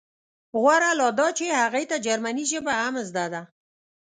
[0.61, 3.41] غوره لا دا چې هغې ته جرمني ژبه هم زده ده